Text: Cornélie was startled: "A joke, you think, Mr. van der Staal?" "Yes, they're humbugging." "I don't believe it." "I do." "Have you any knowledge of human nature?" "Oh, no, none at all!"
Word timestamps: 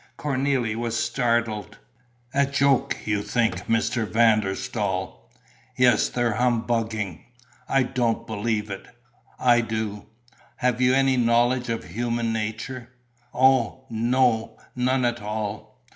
Cornélie 0.17 0.75
was 0.75 0.97
startled: 0.97 1.77
"A 2.33 2.47
joke, 2.47 2.97
you 3.05 3.21
think, 3.21 3.67
Mr. 3.67 4.07
van 4.07 4.39
der 4.39 4.55
Staal?" 4.55 5.29
"Yes, 5.77 6.09
they're 6.09 6.33
humbugging." 6.33 7.23
"I 7.69 7.83
don't 7.83 8.25
believe 8.25 8.71
it." 8.71 8.87
"I 9.39 9.61
do." 9.61 10.07
"Have 10.55 10.81
you 10.81 10.95
any 10.95 11.17
knowledge 11.17 11.69
of 11.69 11.83
human 11.83 12.33
nature?" 12.33 12.89
"Oh, 13.31 13.85
no, 13.91 14.57
none 14.75 15.05
at 15.05 15.21
all!" 15.21 15.79